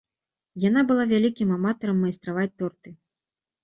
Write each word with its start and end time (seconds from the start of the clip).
Яна 0.63 0.81
была 0.93 1.05
вялікім 1.13 1.53
аматарам 1.59 2.03
майстраваць 2.09 2.51
торты. 2.59 2.89